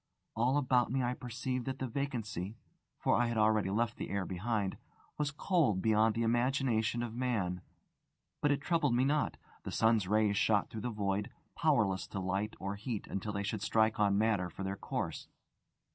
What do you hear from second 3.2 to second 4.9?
I had already left the air behind)